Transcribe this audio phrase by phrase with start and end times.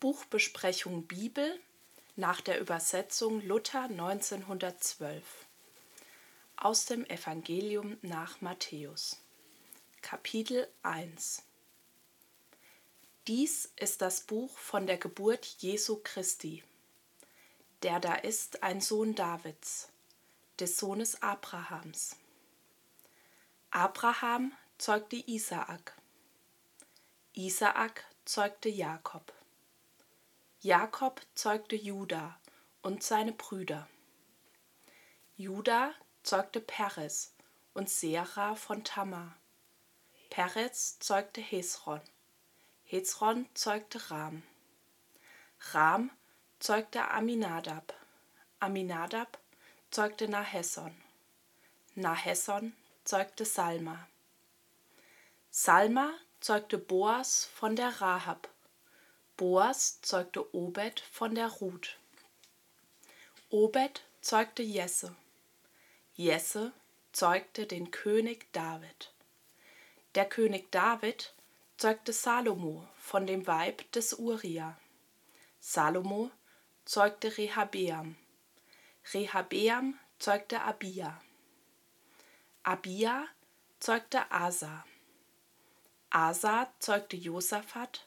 [0.00, 1.58] Buchbesprechung Bibel
[2.14, 5.24] nach der Übersetzung Luther 1912
[6.54, 9.16] aus dem Evangelium nach Matthäus
[10.00, 11.42] Kapitel 1
[13.26, 16.62] Dies ist das Buch von der Geburt Jesu Christi.
[17.82, 19.88] Der da ist ein Sohn Davids,
[20.60, 22.14] des Sohnes Abrahams.
[23.72, 25.96] Abraham zeugte Isaak.
[27.34, 29.37] Isaak zeugte Jakob.
[30.60, 32.36] Jakob zeugte Juda
[32.82, 33.88] und seine Brüder.
[35.36, 37.32] Juda zeugte Peres
[37.74, 39.36] und Sera von Tamar.
[40.30, 42.00] Peres zeugte Hesron.
[42.86, 44.42] Hezron zeugte Ram.
[45.70, 46.10] Ram
[46.58, 47.94] zeugte Aminadab.
[48.58, 49.38] Aminadab
[49.92, 50.92] zeugte Nahesson.
[51.94, 54.08] Nahesson zeugte Salma.
[55.52, 58.48] Salma zeugte Boas von der Rahab.
[59.38, 61.96] Boas zeugte Obed von der Ruth.
[63.50, 65.14] Obed zeugte Jesse.
[66.16, 66.72] Jesse
[67.12, 69.12] zeugte den König David.
[70.16, 71.32] Der König David
[71.76, 74.76] zeugte Salomo von dem Weib des Uria.
[75.60, 76.32] Salomo
[76.84, 78.16] zeugte Rehabeam.
[79.14, 81.22] Rehabeam zeugte Abia.
[82.64, 83.28] Abia
[83.78, 84.84] zeugte Asa.
[86.10, 88.04] Asa zeugte Josaphat,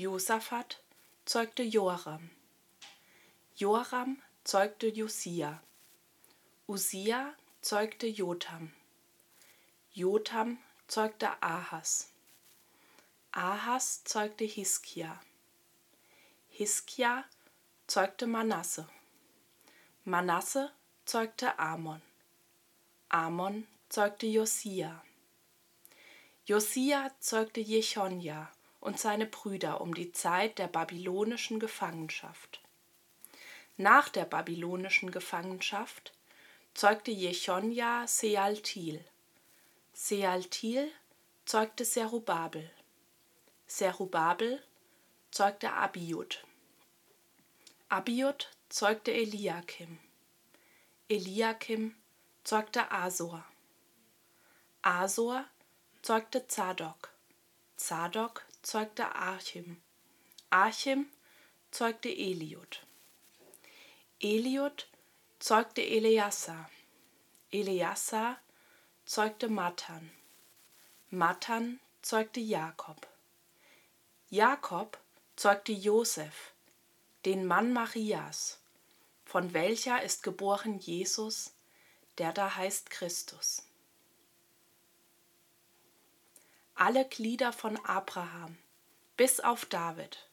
[0.00, 0.78] Josaphat
[1.26, 2.30] zeugte Joram.
[3.56, 5.60] Joram zeugte Josia.
[6.68, 8.70] Usia zeugte Jotam.
[9.92, 12.12] Jotam zeugte Ahas.
[13.32, 15.20] Ahas zeugte Hiskia.
[16.48, 17.24] Hiskia
[17.88, 18.86] zeugte Manasse.
[20.04, 20.70] Manasse
[21.06, 22.00] zeugte Amon.
[23.08, 25.02] Amon zeugte Josia.
[26.46, 28.52] Josia zeugte Jechonja
[28.88, 32.62] und seine Brüder um die Zeit der babylonischen Gefangenschaft.
[33.76, 36.14] Nach der babylonischen Gefangenschaft
[36.72, 39.04] zeugte Jechonja Sealtil.
[39.92, 40.90] Sealtil
[41.44, 42.70] zeugte Serubabel.
[43.66, 44.62] Serubabel
[45.32, 46.42] zeugte Abiud.
[47.90, 49.98] Abiud zeugte Eliakim.
[51.10, 51.94] Eliakim
[52.42, 53.44] zeugte Asor.
[54.80, 55.44] Asor
[56.00, 57.10] zeugte Zadok.
[57.76, 59.80] Zadok zeugte Archim.
[60.50, 61.06] Archim
[61.70, 62.84] zeugte Eliud.
[64.20, 64.86] Eliud
[65.38, 66.68] zeugte Eleazar.
[67.50, 68.38] Eleazar
[69.06, 70.10] zeugte Matan.
[71.08, 73.06] Matan zeugte Jakob.
[74.28, 74.98] Jakob
[75.34, 76.52] zeugte Josef,
[77.24, 78.58] den Mann Marias,
[79.24, 81.54] von welcher ist geboren Jesus,
[82.18, 83.67] der da heißt Christus.
[86.88, 88.56] Alle Glieder von Abraham
[89.18, 90.26] bis auf David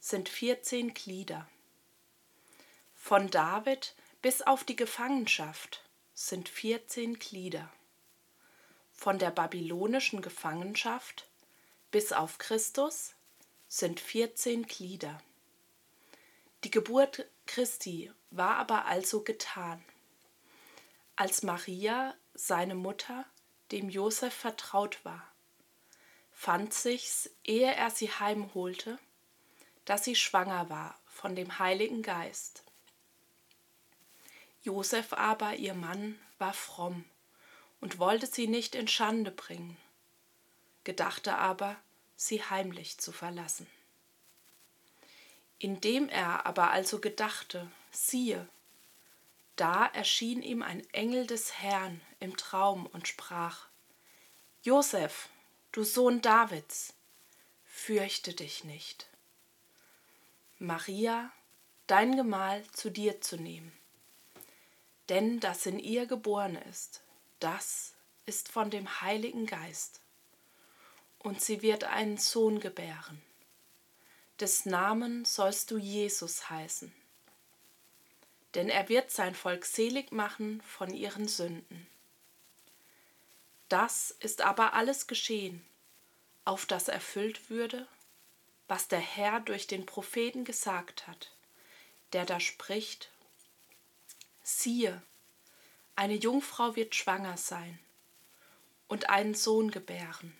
[0.00, 1.48] sind 14 Glieder.
[2.96, 7.72] Von David bis auf die Gefangenschaft sind 14 Glieder.
[8.90, 11.28] Von der babylonischen Gefangenschaft
[11.92, 13.14] bis auf Christus
[13.68, 15.22] sind 14 Glieder.
[16.64, 19.84] Die Geburt Christi war aber also getan.
[21.14, 23.24] Als Maria, seine Mutter,
[23.70, 25.31] dem Josef vertraut war,
[26.42, 28.98] fand sich's, ehe er sie heimholte,
[29.84, 32.64] dass sie schwanger war von dem Heiligen Geist.
[34.64, 37.04] Josef aber, ihr Mann, war fromm
[37.80, 39.76] und wollte sie nicht in Schande bringen,
[40.82, 41.76] gedachte aber,
[42.16, 43.68] sie heimlich zu verlassen.
[45.60, 48.48] Indem er aber also gedachte, siehe,
[49.54, 53.68] da erschien ihm ein Engel des Herrn im Traum und sprach,
[54.64, 55.28] Josef,
[55.72, 56.92] du Sohn Davids,
[57.64, 59.08] fürchte dich nicht.
[60.58, 61.32] Maria,
[61.86, 63.72] dein Gemahl zu dir zu nehmen.
[65.08, 67.02] Denn das in ihr geboren ist,
[67.40, 67.94] das
[68.26, 70.00] ist von dem Heiligen Geist.
[71.18, 73.22] Und sie wird einen Sohn gebären.
[74.40, 76.92] Des Namen sollst du Jesus heißen.
[78.54, 81.86] Denn er wird sein Volk selig machen von ihren Sünden.
[83.72, 85.64] Das ist aber alles geschehen,
[86.44, 87.88] auf das erfüllt würde,
[88.68, 91.32] was der Herr durch den Propheten gesagt hat,
[92.12, 93.10] der da spricht,
[94.42, 95.00] siehe,
[95.96, 97.78] eine Jungfrau wird schwanger sein
[98.88, 100.36] und einen Sohn gebären,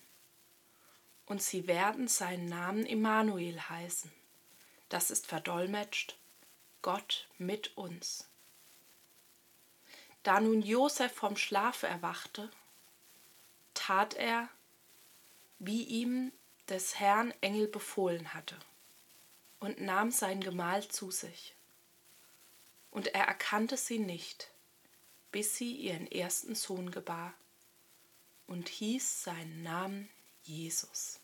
[1.24, 4.12] und sie werden seinen Namen Immanuel heißen,
[4.90, 6.18] das ist verdolmetscht,
[6.82, 8.28] Gott mit uns.
[10.22, 12.50] Da nun Josef vom Schlaf erwachte,
[13.92, 14.48] tat er,
[15.58, 16.32] wie ihm
[16.70, 18.56] des Herrn Engel befohlen hatte,
[19.60, 21.54] und nahm sein Gemahl zu sich.
[22.90, 24.50] Und er erkannte sie nicht,
[25.30, 27.34] bis sie ihren ersten Sohn gebar
[28.46, 30.08] und hieß seinen Namen
[30.42, 31.20] Jesus.